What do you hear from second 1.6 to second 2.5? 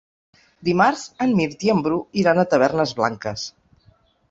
i en Bru iran a